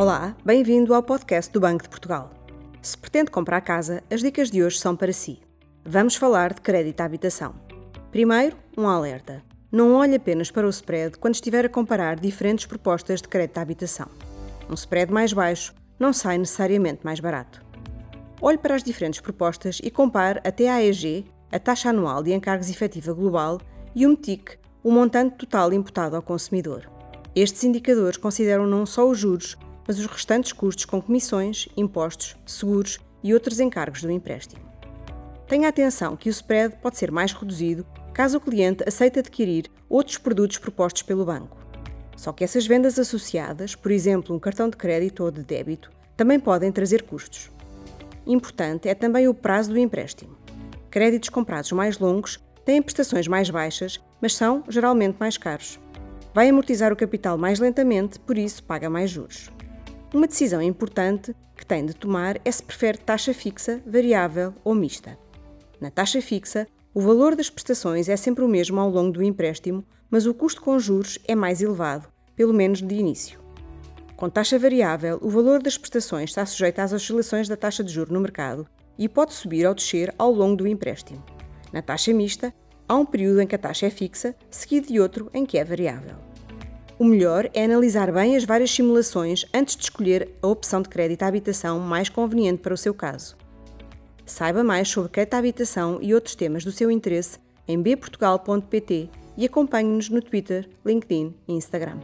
[0.00, 2.30] Olá, bem-vindo ao podcast do Banco de Portugal.
[2.80, 5.40] Se pretende comprar casa, as dicas de hoje são para si.
[5.84, 7.52] Vamos falar de crédito à habitação.
[8.12, 9.42] Primeiro, um alerta.
[9.72, 13.62] Não olhe apenas para o spread quando estiver a comparar diferentes propostas de crédito à
[13.62, 14.06] habitação.
[14.70, 17.60] Um spread mais baixo não sai necessariamente mais barato.
[18.40, 23.12] Olhe para as diferentes propostas e compare a TAEG, a taxa anual de encargos efetiva
[23.12, 23.60] global,
[23.96, 26.88] e o MTIC, o montante total imputado ao consumidor.
[27.34, 29.56] Estes indicadores consideram não só os juros,
[29.88, 34.60] mas os restantes custos com comissões, impostos, seguros e outros encargos do empréstimo.
[35.48, 40.18] Tenha atenção que o spread pode ser mais reduzido caso o cliente aceite adquirir outros
[40.18, 41.56] produtos propostos pelo banco.
[42.16, 46.38] Só que essas vendas associadas, por exemplo, um cartão de crédito ou de débito, também
[46.38, 47.50] podem trazer custos.
[48.26, 50.36] Importante é também o prazo do empréstimo.
[50.90, 55.80] Créditos comprados mais longos têm prestações mais baixas, mas são geralmente mais caros.
[56.34, 59.50] Vai amortizar o capital mais lentamente, por isso paga mais juros.
[60.12, 65.18] Uma decisão importante que tem de tomar é se prefere taxa fixa, variável ou mista.
[65.78, 69.84] Na taxa fixa, o valor das prestações é sempre o mesmo ao longo do empréstimo,
[70.10, 73.38] mas o custo com juros é mais elevado, pelo menos de início.
[74.16, 78.14] Com taxa variável, o valor das prestações está sujeito às oscilações da taxa de juro
[78.14, 78.66] no mercado
[78.98, 81.22] e pode subir ou descer ao longo do empréstimo.
[81.70, 82.52] Na taxa mista,
[82.88, 85.64] há um período em que a taxa é fixa, seguido de outro em que é
[85.64, 86.27] variável.
[86.98, 91.22] O melhor é analisar bem as várias simulações antes de escolher a opção de crédito
[91.22, 93.36] à habitação mais conveniente para o seu caso.
[94.26, 97.38] Saiba mais sobre crédito à habitação e outros temas do seu interesse
[97.68, 102.00] em bportugal.pt e acompanhe-nos no Twitter, LinkedIn e Instagram.